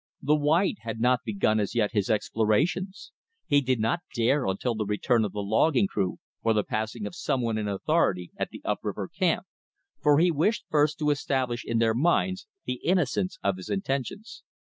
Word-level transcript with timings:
The 0.23 0.35
white 0.35 0.77
had 0.79 0.99
not 0.99 1.19
begun 1.23 1.59
as 1.59 1.75
yet 1.75 1.91
his 1.91 2.09
explorations. 2.09 3.11
He 3.45 3.61
did 3.61 3.79
not 3.79 3.99
dare 4.15 4.47
until 4.47 4.73
the 4.73 4.83
return 4.83 5.23
of 5.23 5.31
the 5.31 5.41
logging 5.43 5.85
crew 5.85 6.17
or 6.41 6.53
the 6.55 6.63
passing 6.63 7.05
of 7.05 7.13
someone 7.13 7.55
in 7.59 7.67
authority 7.67 8.31
at 8.35 8.49
the 8.49 8.63
up 8.65 8.79
river 8.81 9.07
camp, 9.07 9.45
for 10.01 10.17
he 10.17 10.31
wished 10.31 10.65
first 10.71 10.97
to 10.97 11.11
establish 11.11 11.63
in 11.63 11.77
their 11.77 11.93
minds 11.93 12.47
the 12.65 12.79
innocence 12.83 13.37
of 13.43 13.57
his 13.57 13.69
intentions. 13.69 14.41